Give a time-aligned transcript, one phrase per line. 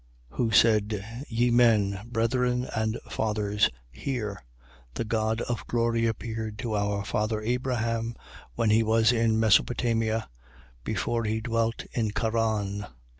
[0.31, 0.37] 7:2.
[0.37, 4.43] Who said: Ye men, brethren and fathers, hear.
[4.95, 8.15] The God of glory appeared to our father Abraham,
[8.55, 10.27] when he was in Mesopotamia,
[10.83, 12.87] before he dwelt in Charan.